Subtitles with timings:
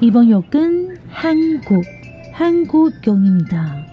[0.00, 1.84] 이번 역은 한국,
[2.32, 3.86] 한국역입니다.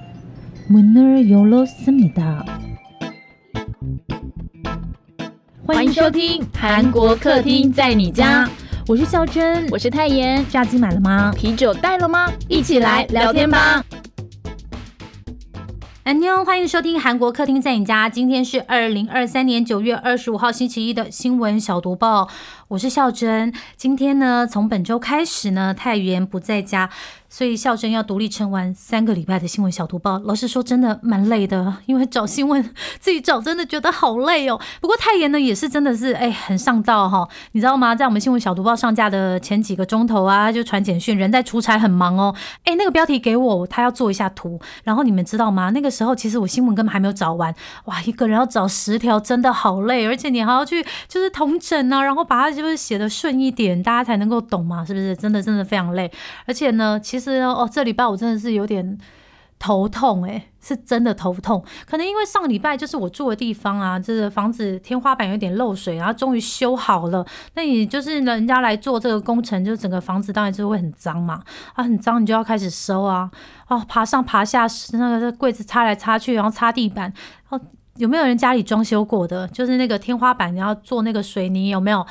[0.69, 2.45] 문을 열었습니다.
[5.65, 8.49] 欢迎收听韩国客厅在你家，
[8.87, 10.45] 我是孝珍，我是泰妍。
[10.49, 11.31] 炸鸡买了吗？
[11.35, 12.31] 啤酒带了吗？
[12.47, 13.83] 一起来聊天吧。
[16.03, 18.07] 安妞，欢迎收听韩国客厅在你家。
[18.07, 22.29] 今天是二零二三年九月二十五号星期一的新闻小读报，
[22.72, 23.52] 我是孝珍。
[23.76, 26.88] 今天呢，从本周开始呢，太原不在家。
[27.28, 32.62] 所以孝珍要独立撑完三个礼拜的新闻小读报，老实说真的蛮累的，因为找新闻
[33.00, 34.60] 自己找真的觉得好累哦。
[34.82, 37.94] 不过太原呢也是真的是哎很上道哈，你知道吗？
[37.94, 42.34] 在我们新闻小读报上架的前几个钟头啊，就传简讯，人在出差很忙哦。
[42.64, 45.70] 哎，那个标题给我，他要做一下图，然后你们知道吗？
[45.70, 47.54] 那个时候其实我新闻根本还没有找完，
[47.86, 55.14] 哇，一个人要找十条真的好累，而且你还要去就是同整啊，然后把它就是写的顺一点，大家才能够懂嘛，是不是？
[55.16, 56.10] 真的真的非常累，
[56.46, 57.32] 而且呢，其实。
[57.42, 58.96] 哦，这礼拜我真的是有点
[59.58, 61.64] 头痛哎，是真的头痛。
[61.86, 67.26] 可能因为上礼拜就是我住的地方啊，这个房子天花板有点漏水，然后终于修好了。
[67.54, 71.42] 那你就是人家来做这个工程，就整个房子当然就会很脏嘛。
[71.74, 73.28] 啊，很脏，你就要开始收啊。
[73.66, 77.12] 哦，爬上爬下，那个柜子擦来擦去，然后擦地板。
[77.48, 77.60] 哦，
[77.96, 79.48] 有没有人家里装修过的？
[79.48, 82.06] 就是那个天花板你要做那个水泥，有没有？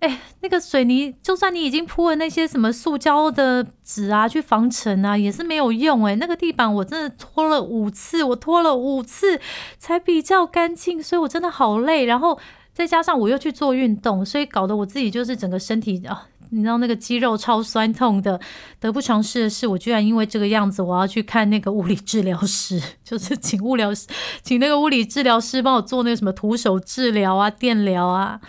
[0.00, 6.16] 哎，那个水泥，就算你已经铺了那些什么塑胶的纸啊，去防尘啊，也是没有用哎。
[6.16, 9.38] 那个地板我真的拖了五次，我拖了五次
[9.78, 12.06] 才比较干净，所以我真的好累。
[12.06, 12.38] 然后
[12.72, 18.40] 再加上我又去做运动，所以搞得我自己就是整个身体啊，你知道那个肌肉超酸痛的。
[18.80, 24.06] 得不偿失的是，我居然因为这个样子，我要去看那个物理治疗师， 就是请物疗师，
[24.42, 28.40] 请那个物理治疗师帮我做那个什么徒手治疗啊、电疗啊。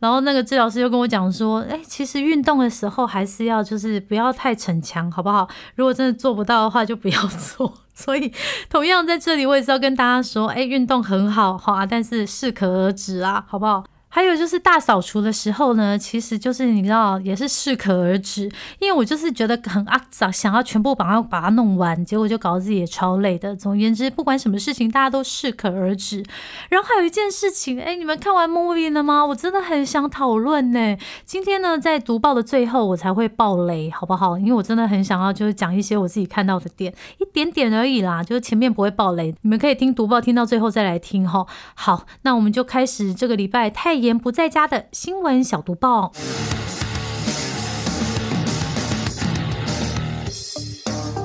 [0.00, 5.48] 然后那个治疗师就跟我讲说，哎，其实运动的时候还是要就是不要太逞强，好不好？
[5.76, 7.72] 如果真的做不到的话，就不要做。
[7.94, 8.32] 所以
[8.70, 13.84] 同样在这里，我也是要跟大家说，哎，运动很好，好啊，但是适可而止啊，好不好？
[14.12, 18.50] 还有就是大扫除的时候呢，其实就是你知道也是适可而止，
[18.80, 23.54] 因为我就是觉得很阿杂，想要全部把它把它弄完，结果就搞得自己也超累的。
[23.54, 26.24] 总而言之，不管什么事情，大家都适可而止。
[26.70, 29.24] 然后还有一件事情，哎，你们看完 movie 了吗？
[29.24, 30.96] 我真的很想讨论呢。
[31.24, 34.36] 今天呢，在读报的最后，我才会爆雷，好不好？
[34.36, 41.46] 因为我真的很想要就是讲一些我自己看到的点，一点点而已啦，就是前面不会爆雷，你们可以听读报听到最后再来听哈。
[41.76, 43.99] 好，那我们就开始这个礼拜太。
[44.00, 46.10] 言不在家的新闻小读报，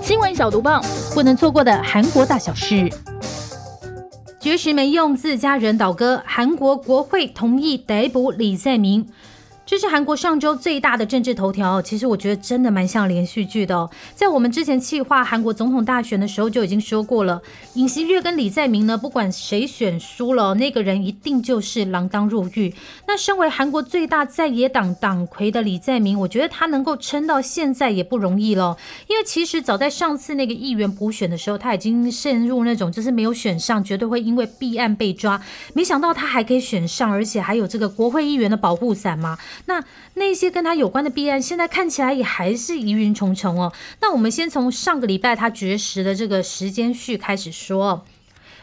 [0.03, 0.81] 新闻小读报
[1.13, 2.91] 不能错过的韩国大小事。
[4.39, 9.07] 绝食没用，自家人倒戈，韩国国会同意逮捕李在明。
[9.65, 13.89] 这是韩国上周最大的政治头条，其实我觉得真的蛮像连续剧的哦。
[14.13, 17.41] 在我们之前计划韩国总统大选的时候就已经说过了，
[17.73, 22.75] 尹锡悦跟李在明呢，不管谁选输了，那个人一定就是锒铛入狱。
[23.07, 28.77] 那身为韩国最大在野党党魁的李在明，我觉得他能够撑到现在也不容易了，
[29.07, 35.41] 因为其实早在上次那个议员补选的时候，他已经陷入那种就是没有选上，绝对会因为弊案被抓。
[35.73, 39.35] 没想到他还可以选上，而且还有这个国会议员的保护伞嘛。
[39.65, 39.83] 那
[40.15, 43.71] 那些跟他有关的弊案，现在看起来也还是疑云重重哦。
[44.01, 48.05] 那我们先从上个礼拜他绝食的这个时间序开始说。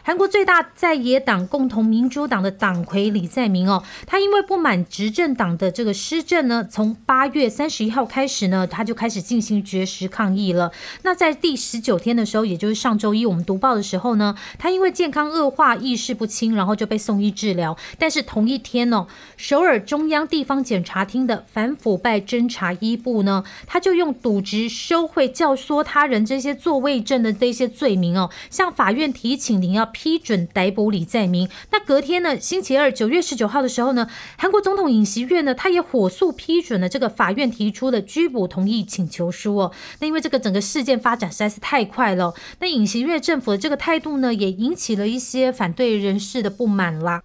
[0.05, 10.73] 韩国最大在野党共同民主党的党魁李在明哦，他因为不满执政党的这个施政呢，从八月三十一号开始呢，他就开始进行绝食抗议了。
[11.03, 17.77] 那在第十九天的时候，也就是上周一我们读报的时候呢，他因为健康恶化、意识不清，然后就被送医治疗。
[17.97, 29.92] 但是同一天哦，首尔中央地方检察厅的反腐败侦查一部呢，他就用渎职、收贿、教唆他人这些作伪证的这些罪名哦，向法院提请您要。
[29.93, 31.47] 批准逮捕李在明。
[31.71, 32.37] 那隔天呢？
[32.37, 39.71] 星期二九月十九号的时候呢，韩国总统尹锡悦呢，他也火速批准了这个法院提出的拘捕同意请求书哦。
[39.99, 47.21] 那因为这个整个事件发展实在是太快了，那尹锡悦政府的这个态度呢，也引起了一些反对人士的不满啦。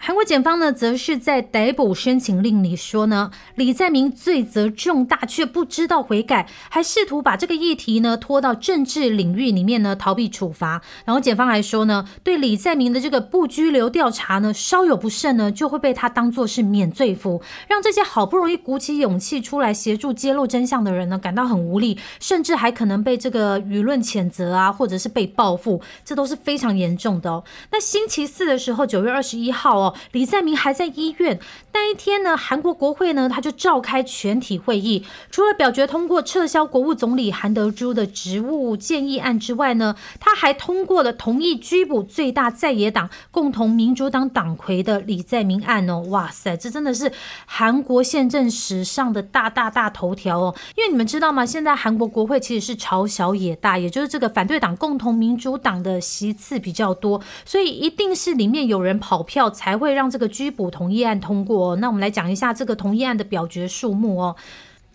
[0.00, 10.80] 韩国检方呢，则是在逮捕申请令里说呢，李在明罪责重大，却不知道悔改，还试图把这个议题呢拖到政治领域里面呢，逃避处罚。
[11.04, 27.42] 然后检方来说呢，对李在明的这个不拘留调查呢，稍有不慎呢，就会被他当作是免罪符，让这些好不容易鼓起勇气出来协助揭露真相的人呢，感到很无力，甚至还可能被这个舆论谴责啊，或者是被报复，这都是非常严重的哦。
[27.72, 29.87] 那星期四的时候，九月二十一号哦。
[30.12, 31.38] 李在明还在医院。
[31.72, 46.00] 那一天呢，韩国国会呢，他就召开全体会议，除了表决通过撤销国务总理韩德洙的职务建议案之外呢，他还通过了同意拘捕最大在野党共同民主党党魁的李在明案哦。
[46.08, 47.12] 哇塞，这真的是
[47.46, 50.54] 韩国宪政史上的大大大头条哦。
[50.76, 51.46] 因为你们知道吗？
[51.46, 61.76] 现在韩国国会其实是朝小野大，也就是这个反对党共同民主党的席次比较多，所以一定是里面有人跑票才会让这个拘捕同意案通过。
[61.76, 64.36] 那我们来讲一下这个同意案的表决数目哦。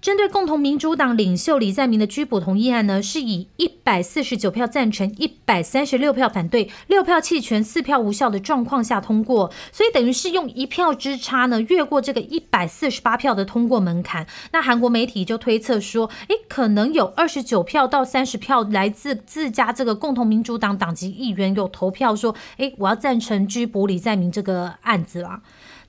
[0.04, 14.28] 针对共同民主党领袖李在明的拘捕同意案呢，是以一百四十九票赞成、一百三十六票反对、六票弃权、四票无效的状况下通过，所以等于是用一票之差呢，越过这个一百四十八票的通过门槛。
[14.52, 25.42] 那韩国媒体就推测说，诶，可能有二十九票到三十票来自自家这个共同民主党党籍议员有投票说，诶，我要赞成拘捕李在明这个案子啦。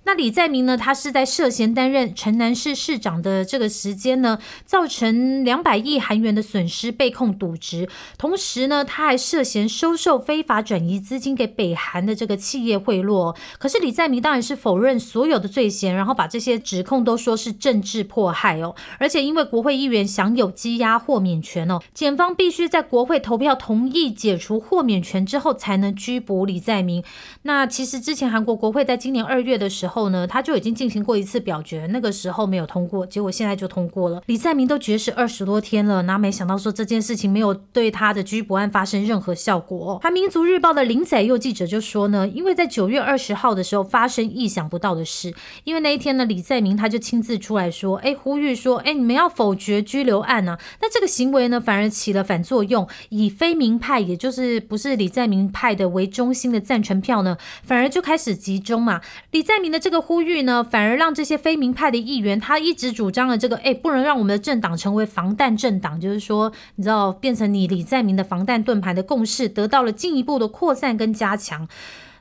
[0.07, 0.77] 那李在明呢？
[0.77, 7.89] 他是在涉嫌担任城南市市长的这个时间呢，造成两百亿韩元的损失，被控渎职。
[8.19, 13.35] 同时呢，他还涉嫌收受非法转移资金给北韩的这个企业贿赂。
[13.59, 18.75] 可是李在明当然是否认所有的罪嫌，然后把这些指控都说是政治迫害哦。
[18.99, 27.03] 而且因为国会议员享有羁押豁免权哦，检方必须在国会投票同意解除豁免权之后，才能拘捕李在明。
[27.45, 29.94] 那其实之前韩国国会在今年二月的时候。
[29.95, 34.21] 后呢，他就已经进行过一次表决，那个时候没有通过，结果现在就通过了。
[34.27, 40.01] 李在明都绝食二十多天了，哪没想到说这件事情没有对他的拘捕案发生任何效果。
[40.03, 45.33] 韩民族日报的林载佑记者就说呢， 因为在九月二十号的时候发生意想不到的事，
[45.63, 50.59] 因为那一天呢，李在明他就亲自出来说，哎，呼吁说，哎，你们要否决拘留案呢？
[50.81, 59.01] 那这个行为呢，反而起了反作用，以非民派，也就是不是李在明派的为中心的赞成票呢，反而就开始集中嘛。
[59.31, 59.84] 李在明的。
[59.85, 71.69] 这个呼吁呢，反而让这些非民派的议员，他一直主张的这个，哎，不能让我们的政党成为防弹政党，就是说，你知道，变成你李在明的防弹盾牌的共识，得到了进一步的扩散跟加强。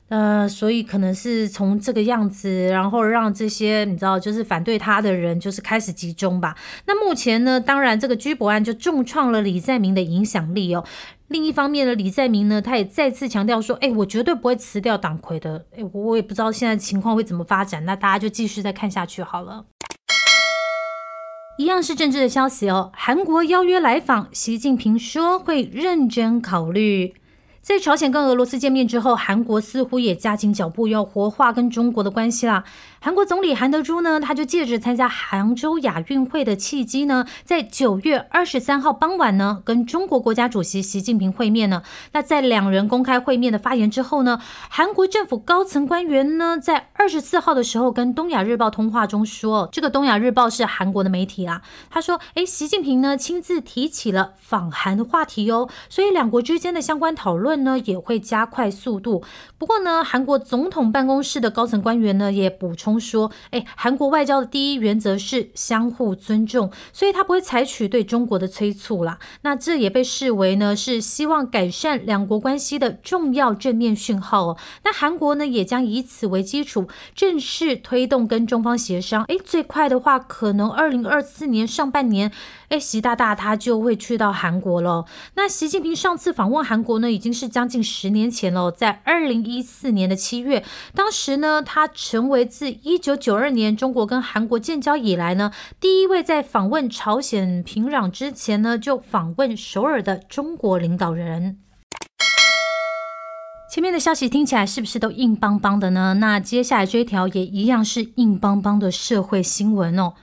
[0.10, 6.54] 呃，所以可能是从这个样子，然后让这些你知道，就是反对他的人，就是开始集中吧。
[6.86, 10.84] 那目前呢，当然这个居博案就重创了李在明的影响力哦。
[11.34, 19.66] 另一方面呢，李在明呢，他也再次强调说：“哎，我绝对不会辞掉党魁的。”哎，我也不知道现在情况会怎么发展，那大家就继续再看下去好了。
[21.58, 27.16] 一样是政治的消息哦，韩国邀约来访，习近平说会认真考虑。
[27.62, 32.64] 在朝鲜跟俄罗斯见面之后，韩国似乎也加紧脚步要活化跟中国的关系啦。
[33.04, 41.84] 韩国总理韩德洙呢，他就借着参加杭州亚运会的契机呢，在九月二十三号傍晚呢，跟中国国家主席习近平会面呢。
[42.14, 44.40] 那在两人公开会面的发言之后呢，
[44.70, 57.64] 韩国政府高层官员呢，在二十四号的时候跟东亚日报通话中说，这个东亚日报是韩国的媒体啦，他说，哎，习近平呢亲自提起了访韩的话题哦，所以两国之间的相关讨论。
[57.66, 59.24] 呢也会加快速度。
[59.58, 69.20] 不过呢，韩国总统办公室的高层官员呢也补充说，哎，韩国外交的第一原则是相互尊重，所以他不会采取对中国的催促啦。
[69.42, 74.58] 那这也被视为呢是希望改善两国关系的重要正面讯号哦。
[74.84, 79.24] 那韩国呢也将以此为基础，正式推动跟中方协商。
[79.26, 82.32] 哎，最快的话可能二零二四年上半年。
[82.74, 85.06] 哎，习大大他就会去到韩国了。
[85.36, 90.66] 那习近平上次访问韩国呢，已经是将近十年前了，在二零一四年的七月，
[90.96, 101.60] 当时呢，他成为自一九九二年中国跟韩国建交以来呢，第一位在访问朝鲜平壤之前呢，就访问首尔的中国领导人。
[103.72, 106.16] 前面的消息听起来是不是都硬邦邦的呢？
[106.16, 110.14] 那接下来这条也一样是硬邦邦的社会新闻哦。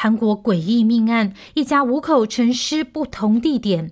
[0.00, 3.90] 韩国诡异命案，一家五口沉尸不同地点。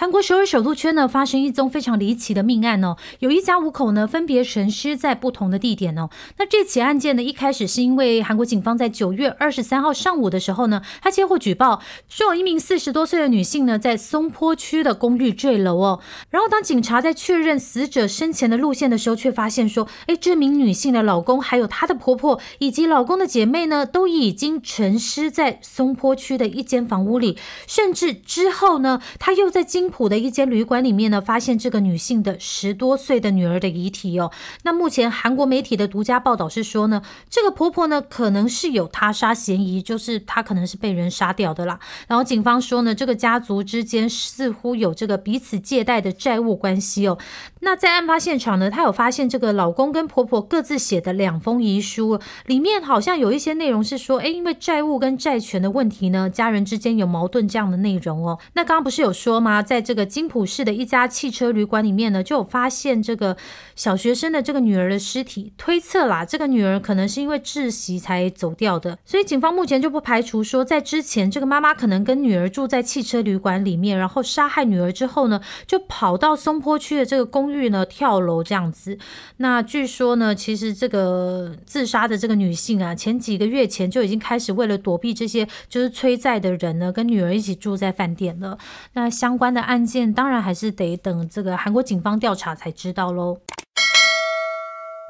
[0.00, 6.08] 韩国首尔首都圈呢发生一宗非常离奇的命案哦，有一家五口呢分别沉尸在不同的地点哦。
[6.38, 16.00] 那这起案件呢一开始是因为韩国警方在九月二十三号上午的时候呢，他接获举报说有一名四十多岁的女性呢在松坡区的公寓坠楼哦。
[16.30, 34.30] 然后当警察在确认死者生前的路线的时候，却发现说，哎，这名女性的老公还有她的婆婆以及老公的姐妹呢都已经沉尸在松坡区的一间房屋里，甚至之后呢，他又在经浦的一间旅馆里面呢，发现这个女性的十多岁的女儿的遗体哦。
[34.62, 41.80] 那目前韩国媒体的独家报道是说呢，这个婆婆呢可能是有他杀嫌疑，就是她可能是被人杀掉的啦。
[42.06, 47.18] 然后警方说呢，这个家族之间似乎有这个彼此借贷的债务关系哦。
[47.60, 58.38] 那在案发现场呢，他有发现这个老公跟婆婆各自写的两封遗书，里面好像有一些内容是说，哎，因为债务跟债权的问题呢，家人之间有矛盾这样的内容哦。
[58.54, 59.62] 那刚刚不是有说吗？
[59.62, 63.36] 在这个金浦市的一家汽车旅馆里面呢，就有发现这个
[63.74, 68.98] 小学生的这个女儿的尸体，推测啦，这个女儿可能是因为窒息才走掉的。
[69.04, 78.98] 所以警方目前就不排除说，在之前这个妈妈可能跟女儿住在汽车旅馆里面，然后杀害女儿之后呢，就跑到松坡区的这个公寓呢跳楼这样子。
[79.38, 88.58] 那据说呢，其实这个自杀的这个女性啊，前几个月前就已经开始为了躲避这些就是催债的人呢，跟女儿一起住在饭店了。
[88.94, 93.38] 那相关的案件当然还是得等这个韩国警方调查才知道喽。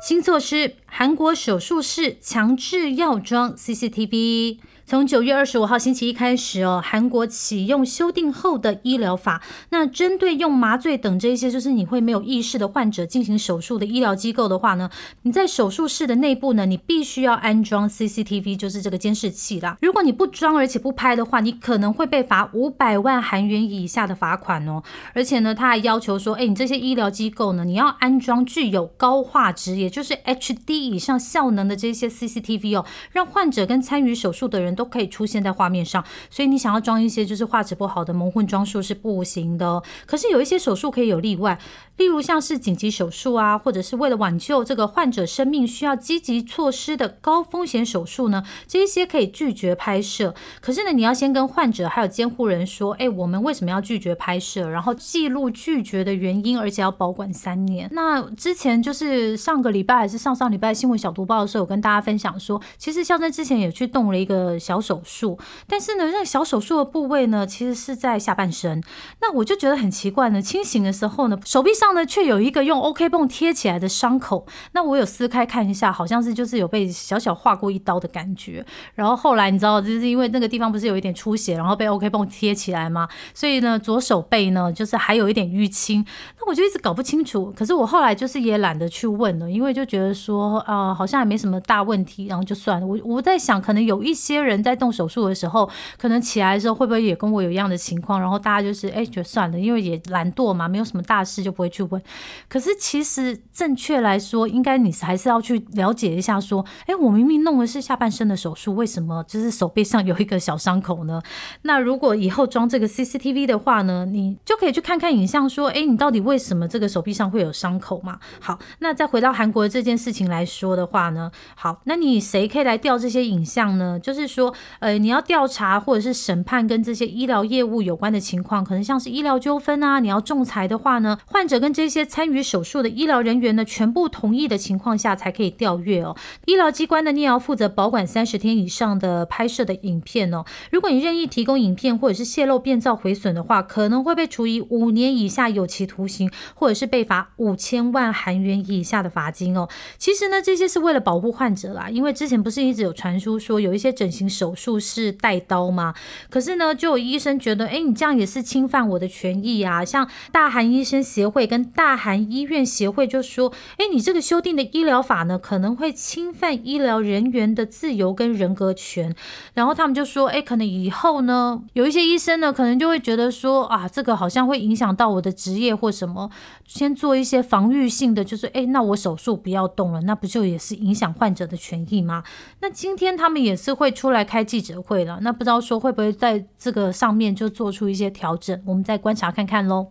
[0.07, 4.59] 新措施：韩国手术室强制药妆 CCTV。
[4.91, 9.41] 从九月二十五号星期一开始哦，韩国启用修订后的医疗法。
[9.69, 14.91] 那针对用麻醉等这些就是你会没有意识的患者进行手术的医疗机构的话呢，
[15.23, 19.79] 你在手术室的内部呢，你必须要安装 CCTV，就是这个监视器啦。
[19.81, 24.83] 如果你不装而且不拍的话，你可能会被罚五百万韩元以下的罚款哦。
[25.15, 34.75] 而且呢，他还要求说，哎，你这些医疗机构呢，你要安装具有高画质，也就是 HD 以上效能的这些 CCTV 哦，让患者跟参与手术的人。
[34.81, 39.83] 都可以出现在画面上，所以你想要装一些就是画质不好的蒙混装束是不行的。
[40.07, 41.59] 可是有一些手术可以有例外，
[41.99, 50.35] 例如像是紧急手术啊，或者是为了挽救这个患者生命需要积极措施的高风险手术呢，这一些可以拒绝拍摄。
[50.63, 57.87] 可是呢，你要先跟患者还有监护人说，哎，我们为什么要拒绝拍摄，然后记录拒绝的原因，而且要保管三年。
[57.93, 64.59] 那之前就是上个礼拜还是上上礼拜新闻小读报的时候，有跟大家分享说，其实肖珍之前也去动了一个。
[64.71, 65.37] 小手术，
[65.67, 68.81] 但是呢，那个小手术的部位呢，其实是在下半身。
[69.21, 74.47] 那我就觉得很奇怪呢，清醒的时候呢，手臂上呢却有一个用 OK 绷贴起来的伤口。
[74.71, 78.65] 那我有撕开看一下，好像是就是有被小小划过一刀的感觉。
[78.95, 83.09] 然后后来你知道，就是因为那个地方不是有一点出血，然后被 OK 绷贴起来吗？
[83.35, 86.07] 所以呢，左手背呢就是还有一点淤青。
[86.39, 87.53] 那我就一直搞不清楚。
[87.57, 92.87] 可是我后来就是也懒得去问了，因为就觉得说啊，好像也没什么大问题，然后就算了。
[92.87, 94.50] 我我在想，可能有一些人。
[94.51, 98.21] 人在动手术的时候，可能起来的时候会不会也跟我有一样的情况？
[98.21, 102.03] 然后大家就是哎，觉得算了，因为也懒惰嘛，没有什么大事就不会去问。
[102.49, 111.23] 可是其实正确来说，应该你还是要去了解一下，说哎，我明明弄的是下半身的手术，为什么就是手背上有一个小伤口呢？
[111.63, 118.19] 那如果以后装这个 CCTV 的话呢，你就可以去看看影像，说哎，你到底为什么这个手臂上会有伤口嘛？
[118.41, 123.99] 好，那再回到韩国的这件事情来说的话呢，好，那你谁可以来调这些影像呢？
[123.99, 124.40] 就是说。
[124.41, 136.17] 说呃，你要调查或者是审判跟这些医疗业务有关的情况，可能像是医疗纠纷啊，你要仲裁的话呢，患者跟这些参与手术的医疗人员呢，全部同意的情况下才可以调阅哦。
[136.47, 140.45] 医疗机关呢，你也要负责保管三十天以上的拍摄的影片哦。
[140.71, 149.69] 如果你任意提供影片或者是泄露、变造、毁损的话，可能会被处以五年以下有期徒刑，或者是被罚五千万韩元以下的罚金哦。
[149.99, 155.95] 其实呢，这些是为了保护患者啦，因为之前不是一直有传出说有一些整形手术是带刀吗？
[156.31, 159.85] 可是呢，就有医生觉得，哎，你这样也是侵犯我的权益啊。
[159.85, 169.15] 像大韩医生协会跟大韩医院协会就说，哎，你这个修订的医疗法呢，可能会侵犯医疗人员的自由跟人格权。
[169.55, 176.31] 然后他们就说，哎，可能以后呢，有一些医生呢，可能就会觉得说，啊，这个好像会影响到我的职业或什么，
[176.67, 182.23] 先做一些防御性的，就是，哎，那我手术不要动了，那不就也是影响患者的权益吗？
[182.61, 184.81] 那今天他们也是会出来开记者。
[184.81, 189.89] 会了，那不知道说会不会在这个上面就做出一些调整，我们再观察看看喽。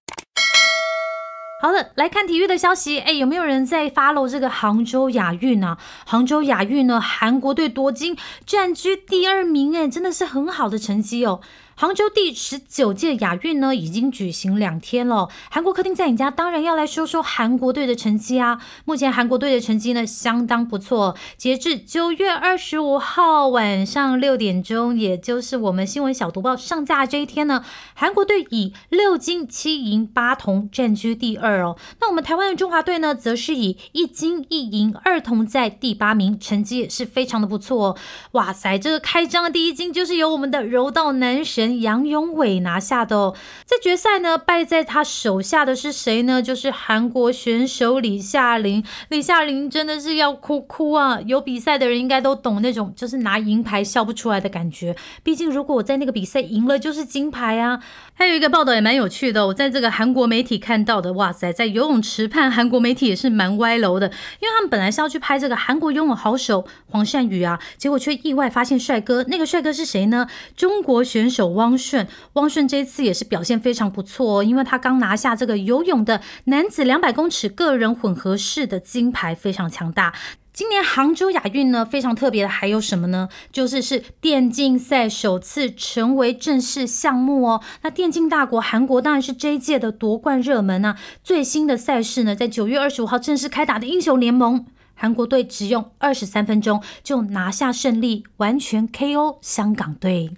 [1.62, 5.78] 好了，来看体育的消息，哎，有没有人在 follow 这个杭州亚运啊？
[6.06, 11.42] 杭州亚运呢，韩国队夺金，占居第二名，哎，真的是很好的成绩哦。
[11.80, 15.30] 杭州第十九届亚运呢，已经举行两天了。
[15.50, 18.60] 韩国客厅在你家，当然要来说说韩国队的成绩啊。
[18.84, 21.16] 目前韩国队的成绩呢，相当不错。
[21.38, 31.78] 截至九月二十五号晚上六点钟，也就是我们新闻小读报上架这一天呢，韩国队以六金七银八铜占据第二哦。
[32.02, 37.98] 那我们台湾的中华队呢，则是以一金一银二铜在第八名，成绩也是非常的不错哦。
[38.34, 41.69] 哇塞，这个开张的第一金就是由我们的柔道男神。
[41.78, 43.36] 杨永伟拿下的哦。
[43.66, 46.42] 在决赛呢，败在他手下的是谁呢？
[46.42, 48.84] 就是韩国选手李夏琳。
[49.10, 51.20] 李夏琳真的是要哭哭啊！
[51.22, 54.96] 有比赛的人应该都懂那种就是拿银牌笑不出来的感觉。
[55.24, 57.82] 毕竟如果我在那个比赛赢了，就是金牌啊。
[58.20, 64.08] 还有一个报道也蛮有趣的，我在这个韩国媒体看到的，哇塞，在游泳池畔，韩国媒体也是蛮歪楼的，
[64.42, 70.28] 因为他们本来是要去拍这个韩国游泳好手黄善宇啊，结果却意外发现帅哥，那个帅哥是谁呢？
[70.58, 80.14] 中国选手汪顺，汪顺这一次也是表现非常不错哦，因为他刚拿下这个游泳的男子两百公尺个人混合式的金牌，非常强大。
[80.60, 83.30] 今年杭州亚运呢，非常特别的还有什么呢？
[83.50, 87.63] 就是是电竞赛首次成为正式项目哦。
[87.82, 90.98] 那电竞大国韩国当然是这一届的夺冠热门啊。
[91.24, 100.32] 最新的赛事呢，在九月二十五号正式开打的英雄联盟，韩国队只用二十三分钟就拿下胜利，完全 KO 香港队。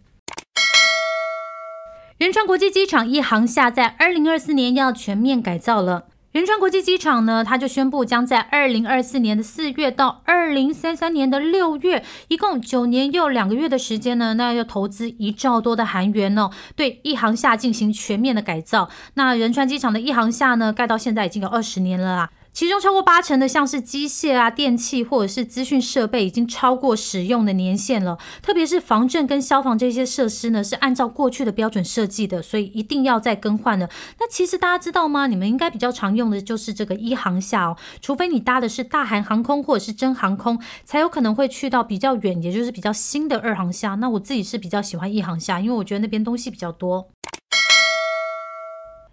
[2.19, 6.09] 仁川国际机场一航下在二零二四年要全面改造了。
[6.31, 18.89] 仁川国际机场呢，它就宣布将在二零二四年的四月到二零三三年的六月，一共九年又两个月的时间呢，那要投资一兆多的韩元呢，对一航厦进行全面的改造。
[19.15, 22.29] 那仁川机场的一航厦呢，盖到现在已经有二十年了啦。
[22.53, 28.17] 其中超过八成的像是机械啊、电器或者是资讯设备，已经超过使用的年限了。
[28.41, 33.89] 特别是防震跟消防这些设施呢，是按照过去的标准设计的，所以一定要再更换的。
[34.19, 35.27] 那其实大家知道吗？
[35.27, 43.95] 你们应该比较常用的就是这个一航下哦，除非你搭的是大韩航空或者是真航空，才有可能会去到比较远，也就是比较新的二航下。
[43.95, 47.07] 那我自己是比较喜欢一航下，因为我觉得那边东西比较多。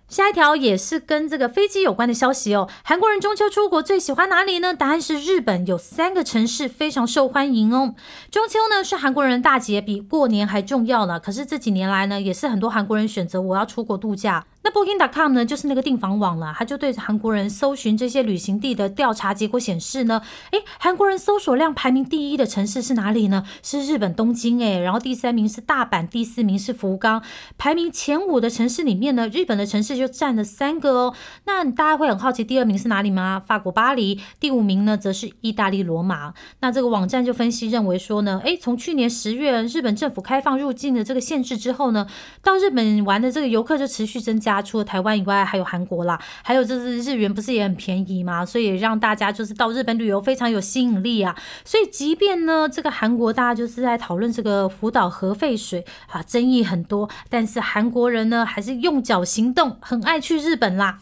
[0.08, 2.66] 下一条也是跟这个飞机有关的消息哦。
[2.82, 4.72] 韩国人中秋出国最喜欢哪里呢？
[4.72, 7.94] 答案是日本，有三个城市非常受欢迎哦。
[8.30, 11.20] 中秋呢是韩国人大节，比过年还重要呢。
[11.20, 14.46] 可是这几年来呢，也是很多韩国人选择我要出国度假。
[14.62, 16.54] 那 Booking.com 呢，就是那个订房网了。
[16.56, 23.44] 他就对韩国人搜寻这些旅行地的调查结果显示呢，诶，韩国人搜索量排名第一的城市是哪里呢？
[23.62, 27.22] 是日本东京诶，然后第三名是大阪，第四名是福冈。
[27.56, 31.14] 排名前五的城市里面呢，日本的城市就占了三个哦。
[31.44, 33.40] 那大家会很好奇第二名是哪里吗？
[33.44, 34.20] 法国巴黎。
[34.40, 36.34] 第五名呢，则是意大利罗马。
[36.60, 42.06] 那这个网站就分析认为说呢，诶，从去年十月日本政府开放入境的这个限制之后呢，
[42.42, 44.57] 到日本玩的这个游客就持续增加。
[44.60, 48.44] 除了台湾以外，还有韩国啦，还有就是日元不是也很便宜吗？
[48.44, 51.34] 所以让大家就是到日本旅游非常有吸引力啊。
[51.64, 60.98] 所以即便呢，这个韩国大家就是在讨论这个福岛核废水啊，争议很多，但是韩国人呢还是用脚行动，很爱去日本啦。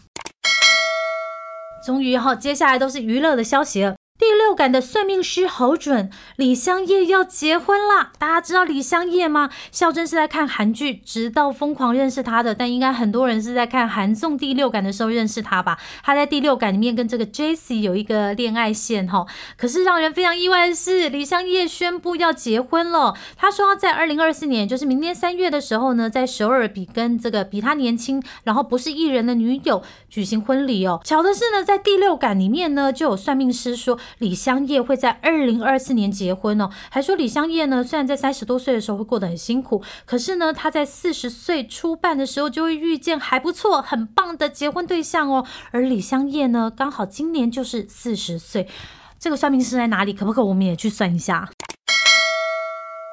[1.84, 3.95] 终于哈，接下来都是娱乐的消息了。
[4.18, 8.12] 第六感的算命师好准，李香叶要结婚啦！
[8.18, 9.50] 大家知道李香叶吗？
[9.70, 15.78] 孝珍是在看韩剧，直到疯狂认识他的，但应该很多人是在看韩综《第六感》的时候认识他吧？
[16.02, 19.26] 他在《第六感》里面跟这个 Jesse 有一个恋爱线哈。
[19.58, 23.14] 可是让人非常意外的是，李香叶宣布要结婚了。
[23.36, 31.02] 他说要在二零二四年，就是明年三月的时候呢，在首尔比跟这个比他年轻，然后不是艺人的女友举行婚礼哦。
[31.04, 33.98] 巧的是呢，在《第六感》里面呢，就有算命师说。
[34.18, 45.46] 李香叶会在二零二四年结婚哦，还说李香叶呢，虽然在三十多岁的时候会过得很辛苦，可是呢，她在四十岁初半的时候就会遇见还不错、很棒的结婚对象哦。
[45.70, 48.68] 而李香叶呢，刚好今年就是四十岁，
[49.18, 50.12] 这个算命师在哪里？
[50.12, 51.48] 可不可以我们也去算一下？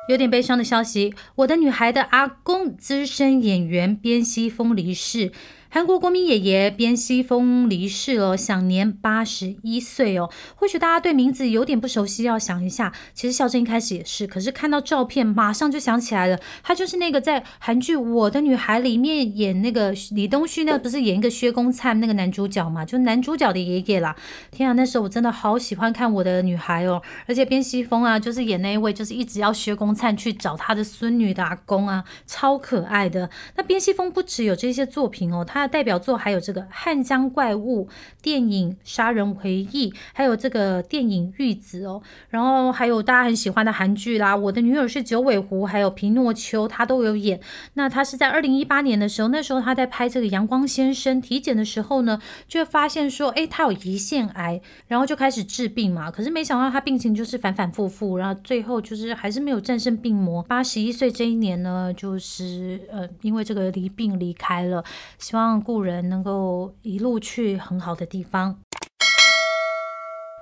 [0.09, 5.31] 有点悲伤的消息，我的女孩的阿公，资深演员边西峰离世。
[5.73, 10.29] 韩国国民爷爷边西峰离世了，享年八十一岁哦。
[10.53, 12.93] 或许大家对名字有点不熟悉，要想一下。
[13.15, 22.85] 其实孝正一开始也是，可是看到照片马上就想起来了，他就是那个在韩剧《我的女孩》里面演那个李东旭，那不是演一个薛公灿那个男主角嘛？
[22.85, 24.15] 就男主角的爷爷啦。
[24.51, 33.31] 天啊，那时候我真的好喜欢看《我的女孩》哦，而且边西峰啊，就是演那一位，就是一直要薛公灿去找他的孙女的阿公啊，超可爱的。
[33.55, 35.62] 那边西峰不只有这些作品哦，他。
[35.67, 37.87] 代表作还有这个《汉江怪物》
[38.21, 47.39] 电影《杀人回忆》，还有这个电影《玉子》哦，然后还有大家很喜欢的韩剧啦，《我的女友是九尾狐》，还有《皮诺丘》，他都有演。
[47.73, 56.09] 那他是在二零一八年的时候，那时候他在拍这个《阳光先生》体检的时候呢，就发现说，哎，他有胰腺癌，然后就开始治病嘛。
[56.09, 60.41] 可是没想到他病情就是反反复复，然后最后就是还是没有战胜病魔。
[60.43, 64.83] 八十一岁这一年呢，就是呃，因为这个离病离开了，
[65.19, 65.52] 希望。
[65.61, 68.59] 故人能够一路去很好的地方。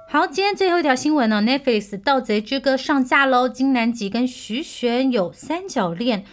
[0.10, 6.26] 好，今天最后一条新闻呢，Netflix《盗贼之歌》上架喽，金南吉跟徐玄有三角恋。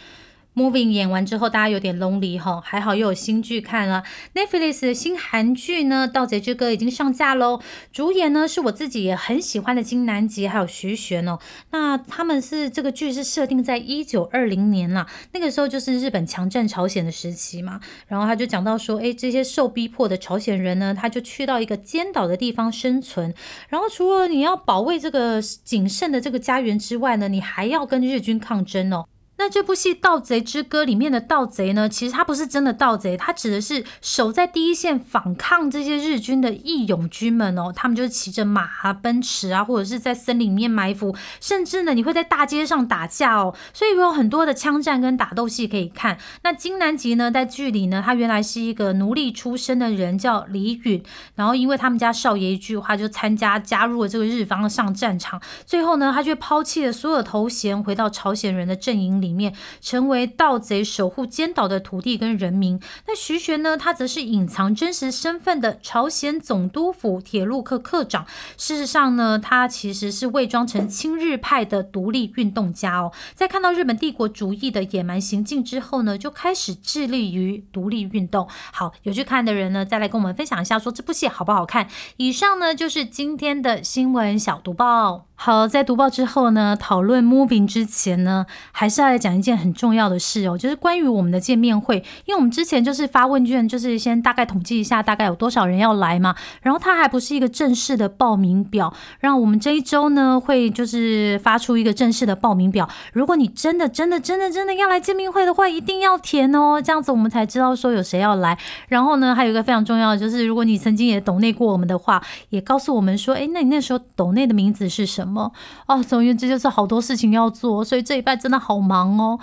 [0.55, 4.03] Moving 演完之后，大家有点 lonely 哈，还好又有新剧看了。
[4.35, 7.61] Netflix 的新韩剧呢，《盗贼之歌》已经上架喽。
[7.93, 11.39] 主演呢是我自己也很喜欢的金南吉，还有徐玄哦。
[11.71, 17.79] 那他们是这个剧是设定在一九二零年啦，那个时候就是日本强占朝鲜的时期嘛。
[18.07, 23.33] 然后他就讲到说，哎，这些受逼迫的朝鲜人呢，他就去到一个尖岛的地方生存。
[23.69, 29.05] 然后除了你要保卫这个谨慎的这个家园之外呢，你还要跟日军抗争哦。
[29.39, 37.71] 那这部戏《盗贼之歌》里面的盗贼呢，其实他不是真的盗贼，他指的是守在第一线反抗这些日军的义勇军们哦。
[37.73, 43.55] 他们就是骑着马啊、奔驰啊，或者是在森林里面埋伏，甚至呢，你会在大街上打架哦。
[43.73, 46.17] 所以有很多的枪战跟打斗戏可以看。
[46.43, 51.01] 那金南吉呢，在剧里呢，他原来是一个奴隶出身的人，叫李允。
[51.35, 55.41] 然后因为他们家少爷一句话，就参加加入了这个日方上战场。
[55.65, 59.28] 最后呢，他却抛弃了所有头衔，回到朝鲜人的阵营里。
[59.29, 62.79] 里面成为盗贼守护尖岛的土地跟人民。
[63.07, 63.77] 那徐玄呢？
[63.77, 68.25] 他则是隐藏真实身份的朝鲜总督府铁路课课长。
[68.57, 73.11] 事实上呢，他其实是伪装成亲日派的独立运动家哦。
[73.35, 78.47] 在看到日本帝国主义的野蛮行径之后呢，就开始致力于独立运动。
[78.73, 81.87] 好，有去看的人呢，再来跟我们分享一下，说这部戏好不好看？
[82.17, 85.28] 以上呢就是今天的新闻小读报。
[85.41, 108.57] 好，在读报之后呢，讨论 moving 之前呢，还是要来讲一件很重要的事哦，就是关于我们的见面会，因为我们之前就是发问卷，就是先大概统计一下大概有多少人要来嘛，然后它还不是一个正式的报名表，让我们这一周呢会就是发出一个正式的报名表，如果你真的真的真的真的要来见面会的话，一定要填哦，这样子我们才知道说有谁要来。
[108.89, 115.28] 然后呢，还有一个非常重要的就是，如果你曾经也抖内过我们的话，也告诉我们说，哎，那你那时候抖内的名字是什么？
[115.29, 115.51] 么
[115.87, 116.01] 哦？
[116.01, 119.39] 总而言之，就是好多事情要做，所以这一拜真的好忙哦。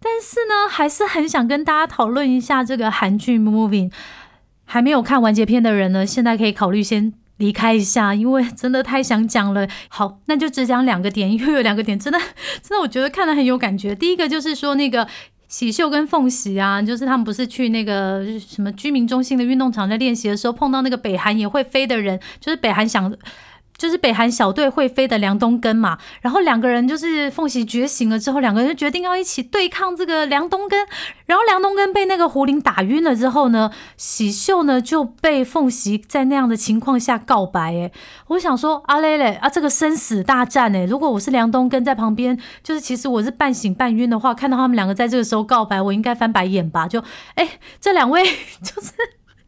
[0.00, 3.90] 但是呢，还是很想跟大家讨论一下这个韩剧《Moving》。
[4.64, 9.68] 还没有看完结篇的人呢，现在可以考虑先离开一下，因为真的太想讲了。
[9.88, 12.18] 好，那就只讲两个点，因为有两个点真的
[12.62, 13.94] 真的，我觉得看的很有感觉。
[13.94, 15.06] 第一个就是说那个
[15.46, 23.14] 喜秀跟凤喜啊，就是他们不是去那个什么居民中心的运动场在练习的时候，碰到那个北韩也会飞的人，就是北韩想。
[23.76, 30.86] 就是北韩小队会飞的梁东根嘛，然后两个人就是凤喜觉醒了之后，两个人就决定要一起对抗这个梁东根，
[31.26, 37.90] 然后梁东根被那个胡林打晕了之后呢，喜秀呢就被凤喜在那样的情况下告白，哎，
[38.28, 46.86] 我想说阿蕾蕾啊，这个生死大战哎，如果我是梁东根在旁边，就是其实我是半醒半晕的话，看到他们两个在这个时候告白，我应该翻白眼吧？
[46.86, 47.02] 就
[47.34, 48.22] 哎，这两位
[48.62, 48.92] 就是。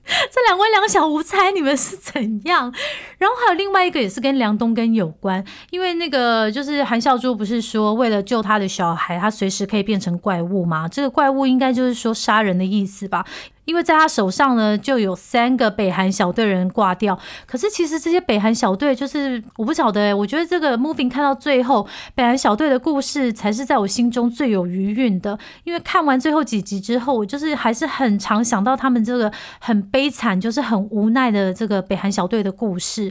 [0.31, 2.73] 这两位两小无猜，你们是怎样？
[3.19, 10.87] 然后还有另外一个也是跟梁东根有关，因为那个就是韩孝珠不是说为了救他的小孩，他随时可以变成怪物吗？
[10.89, 13.25] 这个怪物应该就是说杀人的意思吧？
[13.65, 17.19] 因为在他手上呢，就有三个北韩小队人挂掉。
[17.47, 20.17] 可是其实这些北韩小队，就是我不晓得。
[20.17, 25.39] 我觉得这个 moving 看到最后，北韩小队的故事才是在我心中最有余韵的。
[25.65, 33.05] 因为看完最后几集之后，我就是还是很常想到他们这个很悲惨，就是很无奈的这个北韩小队的故事。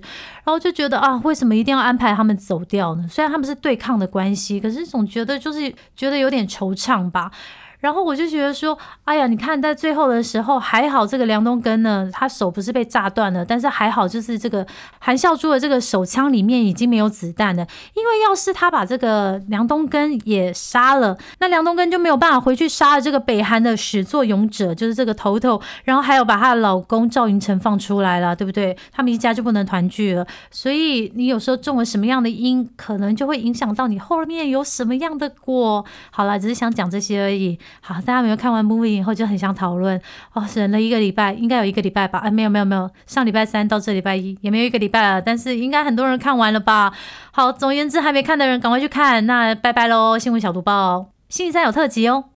[0.44, 3.06] 然后就觉得啊，为什么一定要安排他们走掉呢？
[3.10, 7.32] 虽然他们是对抗的关系，可是总觉得就是觉得有点惆怅吧。
[7.84, 14.66] 然后我就觉得说，哎呀，你看在最后的时候还好，这个梁东根呢，他手不是被炸断了，但是还好，就是这个
[15.00, 17.68] 韩孝珠的这个手枪里面已经没有子弹了。
[17.94, 28.78] 因为要是他把这个梁东根也杀了，那梁东根就没有办法回去杀了这个北韩的始作俑者，就是这个头头，然后还有把她的老公赵云成放出来了，对不对？
[28.94, 30.26] 他们一家就不能团聚了。
[30.50, 35.84] 所以你有时候种了什么样的因，可能就会影响到你后面有什么样的果。
[36.12, 37.60] 好了，只是想讲这些而已。
[37.82, 40.00] 好，大家没有看完 movie 以后就很想讨论
[40.34, 42.20] 哦，忍了一个礼拜，应该有一个礼拜吧？
[42.20, 46.94] 啊，没有没有没有，上礼拜三到这礼拜一也没有一个礼拜了，但是应该很多人看完了吧？
[47.32, 50.18] 好，总而言之，还没看的人赶快去看，那拜拜喽！
[50.18, 52.26] 新闻小读报，星期三有特辑哦。